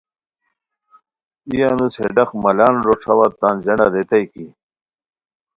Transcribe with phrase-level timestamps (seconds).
[1.49, 4.45] ای انوس ہے ڈاق مالان روݯھاوا تان ژانہ ریتائے کی